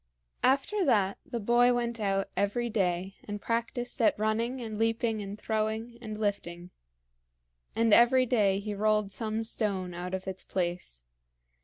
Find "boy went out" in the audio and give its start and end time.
1.39-2.27